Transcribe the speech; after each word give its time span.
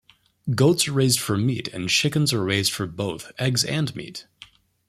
Goats 0.55 0.87
are 0.87 0.93
raised 0.93 1.19
for 1.19 1.37
meat, 1.37 1.67
and 1.67 1.87
chickens 1.87 2.33
are 2.33 2.43
raised 2.43 2.71
for 2.71 2.87
both 2.87 3.31
eggs 3.37 3.63
and 3.63 3.95
meat. 3.95 4.25